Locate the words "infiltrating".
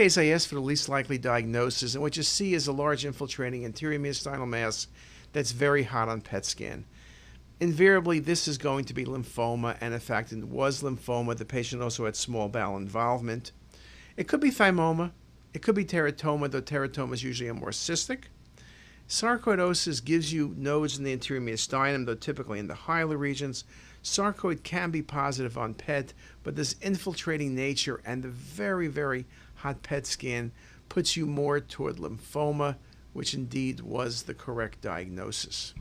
3.04-3.66, 26.80-27.52